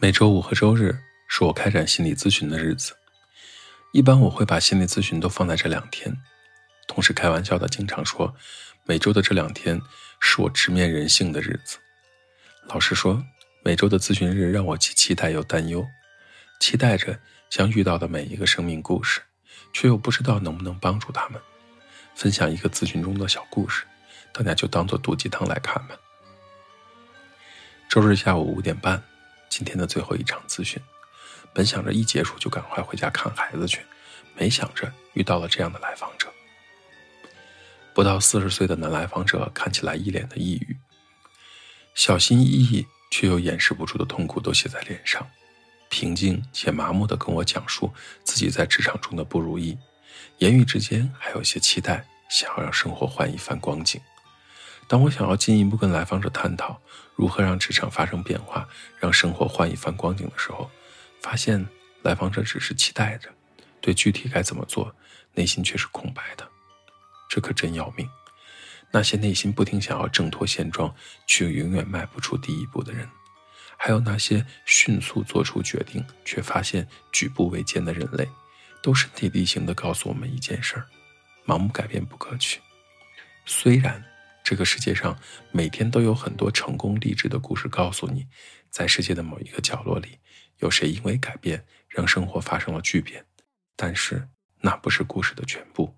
[0.00, 0.96] 每周五和周日
[1.26, 2.94] 是我开展心理咨询的日子，
[3.92, 6.16] 一般我会把心理咨询都放在这两天，
[6.86, 8.32] 同时开玩笑的经常说，
[8.84, 9.82] 每周的这两天
[10.20, 11.78] 是我直面人性的日子。
[12.68, 13.24] 老实说，
[13.64, 15.84] 每周的咨询日让我既期待又担忧，
[16.60, 17.18] 期待着
[17.50, 19.20] 将遇到的每一个生命故事，
[19.72, 21.42] 却又不知道能不能帮助他们。
[22.14, 23.84] 分享一个咨询中的小故事，
[24.32, 25.96] 大家就当做毒鸡汤来看吧。
[27.88, 29.02] 周日下午五点半。
[29.48, 30.80] 今天的最后一场咨询，
[31.52, 33.80] 本想着一结束就赶快回家看孩子去，
[34.36, 36.32] 没想着遇到了这样的来访者。
[37.94, 40.76] 不到四十岁的男来访者看起来一脸的抑郁，
[41.94, 45.28] 小心翼翼却又掩饰不住的痛苦都写在脸上，
[45.88, 47.92] 平静且麻木地跟我讲述
[48.22, 49.76] 自己在职场中的不如意，
[50.38, 54.00] 言语之间还有些期待，想要让生活换一番光景。
[54.88, 56.80] 当我想要进一步跟来访者探讨
[57.14, 58.66] 如何让职场发生变化，
[58.98, 60.70] 让生活换一番光景的时候，
[61.20, 61.64] 发现
[62.00, 63.28] 来访者只是期待着，
[63.82, 64.94] 对具体该怎么做，
[65.34, 66.48] 内心却是空白的。
[67.28, 68.08] 这可真要命！
[68.90, 70.94] 那些内心不停想要挣脱现状，
[71.26, 73.06] 却永远迈不出第一步的人，
[73.76, 78.26] 还有那些迅速做出决定却发现举步维艰的人类，
[78.82, 80.86] 都身体力行地告诉我们一件事儿：
[81.44, 82.58] 盲目改变不可取。
[83.44, 84.02] 虽然。
[84.48, 85.14] 这个世界上
[85.52, 88.26] 每天都有很多成功励志的故事，告诉你，
[88.70, 90.20] 在世界的某一个角落里，
[90.60, 93.26] 有谁因为改变让生活发生了巨变。
[93.76, 94.26] 但是
[94.62, 95.94] 那不是故事的全部。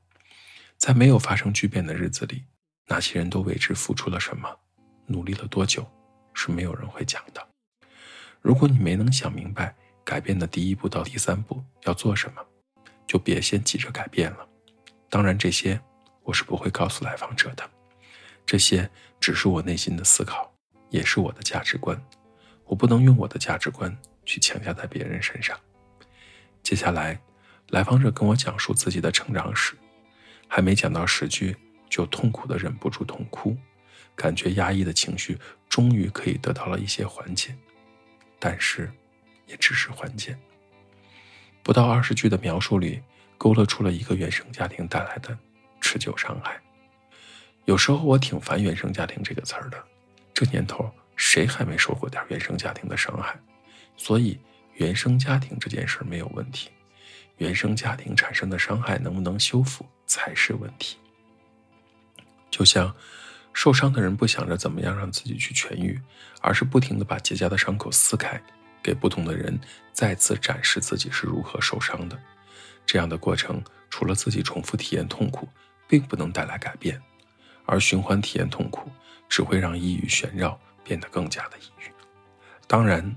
[0.76, 2.42] 在没有发生巨变的日子里，
[2.88, 4.58] 那些人都为之付出了什么，
[5.06, 5.88] 努力了多久，
[6.34, 7.48] 是没有人会讲的。
[8.40, 12.44] 如果你没能想明白改变的第一步到第三步要做什么，
[13.06, 14.48] 就别先急着改变了。
[15.08, 15.80] 当然，这些
[16.24, 17.70] 我是不会告诉来访者的。
[18.50, 20.52] 这些只是我内心的思考，
[20.88, 21.96] 也是我的价值观。
[22.64, 25.56] 我不能用我的价值观去强加在别人身上。
[26.60, 27.20] 接下来，
[27.68, 29.74] 来访者跟我讲述自己的成长史，
[30.48, 31.56] 还没讲到十句，
[31.88, 33.56] 就痛苦的忍不住痛哭，
[34.16, 37.54] 感觉压抑的情绪终于可以得到了一些缓解，
[38.40, 38.90] 但是，
[39.46, 40.36] 也只是缓解。
[41.62, 43.00] 不到二十句的描述里，
[43.38, 45.38] 勾勒出了一个原生家庭带来的
[45.80, 46.60] 持久伤害。
[47.70, 49.80] 有时候我挺烦“原生家庭”这个词儿的，
[50.34, 53.38] 这年头谁还没受过点原生家庭的伤害？
[53.96, 54.36] 所以
[54.74, 56.68] 原生家庭这件事没有问题，
[57.36, 60.96] 原生家庭产生的伤害能不能修复才是问题。
[62.50, 62.92] 就像
[63.52, 65.96] 受伤的人不想着怎么样让自己去痊愈，
[66.40, 68.42] 而是不停的把结痂的伤口撕开，
[68.82, 69.56] 给不同的人
[69.92, 72.20] 再次展示自己是如何受伤的。
[72.84, 75.48] 这样的过程除了自己重复体验痛苦，
[75.86, 77.00] 并不能带来改变。
[77.70, 78.90] 而循环体验痛苦，
[79.28, 81.92] 只会让抑郁旋绕，变得更加的抑郁。
[82.66, 83.14] 当然，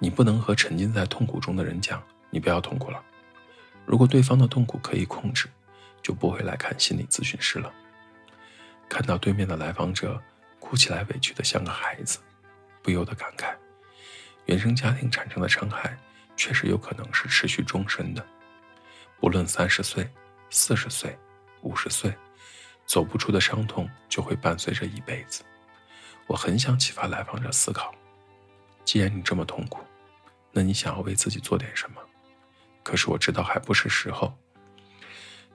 [0.00, 3.00] 你不能和沉浸在痛苦中的人讲“你不要痛苦了”。
[3.86, 5.48] 如果对方的痛苦可以控制，
[6.02, 7.72] 就不会来看心理咨询师了。
[8.88, 10.20] 看到对面的来访者
[10.58, 12.18] 哭起来委屈的像个孩子，
[12.82, 13.54] 不由得感慨：
[14.46, 15.96] 原生家庭产生的伤害，
[16.36, 18.26] 确实有可能是持续终身的。
[19.20, 20.10] 不论三十岁、
[20.50, 21.16] 四十岁、
[21.62, 22.12] 五十岁。
[22.88, 25.44] 走不出的伤痛就会伴随着一辈子。
[26.26, 27.94] 我很想启发来访者思考：
[28.82, 29.84] 既然你这么痛苦，
[30.50, 32.00] 那你想要为自己做点什么？
[32.82, 34.34] 可是我知道还不是时候。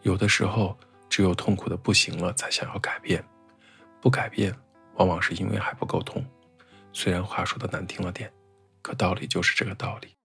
[0.03, 0.77] 有的时候，
[1.09, 3.23] 只有痛苦的不行了，才想要改变。
[3.99, 4.55] 不改变，
[4.95, 6.23] 往往是因为还不够痛。
[6.91, 8.31] 虽然话说的难听了点，
[8.83, 10.15] 可道理就是这个道理。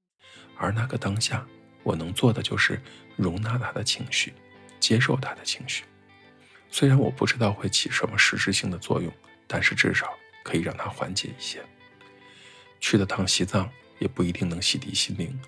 [0.59, 1.47] 而那个当下，
[1.83, 2.83] 我能做的就是
[3.17, 4.35] 容纳他的情绪，
[4.79, 5.85] 接受他的情绪。
[6.71, 9.13] 虽然我不知道会起什么实质性的作用，
[9.47, 10.13] 但是至少
[10.43, 11.61] 可以让它缓解一些。
[12.81, 13.69] 去了趟西藏
[13.99, 15.41] 也不一定能洗涤心灵，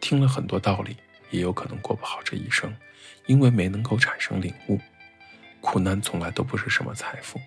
[0.00, 0.96] 听了很多道理
[1.30, 2.74] 也有可能过不好这一生，
[3.26, 4.80] 因为没能够产生领悟。
[5.60, 7.40] 苦难从来都不是什么财富，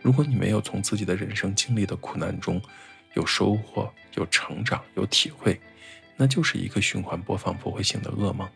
[0.00, 2.62] 如果你没有从自己的人生经历的苦难中
[3.14, 5.60] 有收获、有成长、有体会，
[6.16, 8.48] 那就是一个循环播放不会醒的噩梦，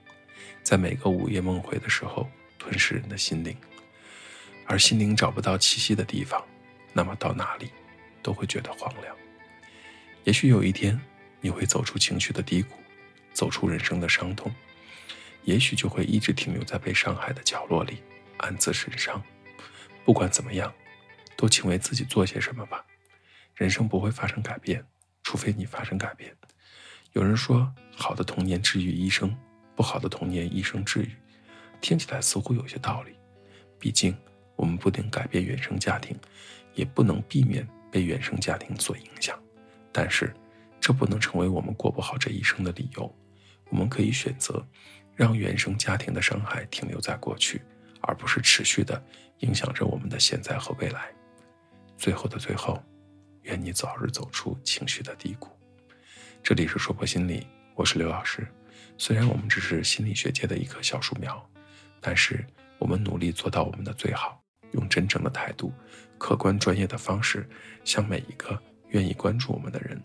[0.63, 3.55] 在每个午夜梦回的时候吞噬人的心灵。
[4.71, 6.41] 而心灵找不到栖息的地方，
[6.93, 7.73] 那么到哪里
[8.23, 9.17] 都会觉得荒凉。
[10.23, 10.97] 也许有一天
[11.41, 12.77] 你会走出情绪的低谷，
[13.33, 14.49] 走出人生的伤痛，
[15.43, 18.01] 也许就会一直停留在被伤害的角落里，
[18.37, 19.21] 暗自神伤。
[20.05, 20.73] 不管怎么样，
[21.37, 22.85] 都请为自己做些什么吧。
[23.57, 24.87] 人生不会发生改变，
[25.25, 26.33] 除非你发生改变。
[27.15, 29.37] 有人说，好的童年治愈一生，
[29.75, 31.11] 不好的童年一生治愈，
[31.81, 33.17] 听起来似乎有些道理。
[33.77, 34.17] 毕竟。
[34.61, 36.15] 我们不能改变原生家庭，
[36.75, 39.43] 也不能避免被原生家庭所影响，
[39.91, 40.35] 但是，
[40.79, 43.11] 这不能成为我们过不好这一生的理由。
[43.71, 44.63] 我们可以选择，
[45.17, 47.63] 让原生家庭的伤害停留在过去，
[48.03, 49.03] 而不是持续的
[49.39, 51.11] 影响着我们的现在和未来。
[51.97, 52.83] 最后的最后，
[53.45, 55.49] 愿你早日走出情绪的低谷。
[56.43, 58.47] 这里是说破心理，我是刘老师。
[58.99, 61.43] 虽然我们只是心理学界的一棵小树苗，
[61.99, 62.45] 但是
[62.79, 64.40] 我们努力做到我们的最好，
[64.73, 65.73] 用真正的态度、
[66.19, 67.49] 客观专业的方式，
[67.85, 70.01] 向每一个愿意关注我们的人，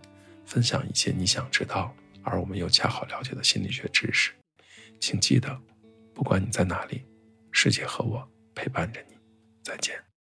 [0.46, 1.94] 分享一些你想知道。
[2.24, 4.32] 而我们又恰好了解的心理学知识，
[5.00, 5.56] 请记得，
[6.14, 7.04] 不管你在哪里，
[7.52, 9.16] 世界和我陪伴着你。
[9.62, 10.15] 再见。